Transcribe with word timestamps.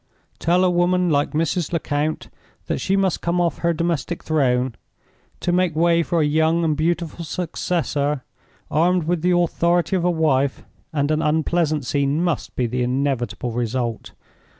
Tell 0.39 0.63
a 0.63 0.69
woman 0.71 1.11
like 1.11 1.33
Mrs. 1.33 1.71
Lecount 1.71 2.29
that 2.65 2.81
she 2.81 2.95
must 2.97 3.21
come 3.21 3.39
off 3.39 3.59
her 3.59 3.71
domestic 3.71 4.23
throne, 4.23 4.73
to 5.41 5.51
make 5.51 5.75
way 5.75 6.01
for 6.01 6.21
a 6.21 6.25
young 6.25 6.63
and 6.63 6.75
beautiful 6.75 7.23
successor, 7.23 8.23
armed 8.71 9.03
with 9.03 9.21
the 9.21 9.37
authority 9.37 9.95
of 9.95 10.03
a 10.03 10.09
wife, 10.09 10.63
and 10.91 11.11
an 11.11 11.21
unpleasant 11.21 11.85
scene 11.85 12.19
must 12.23 12.55
be 12.55 12.65
the 12.65 12.81
inevitable 12.81 13.51
result. 13.51 14.13